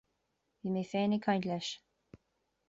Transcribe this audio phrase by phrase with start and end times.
[0.63, 1.69] Bhí mé féin ag caint leis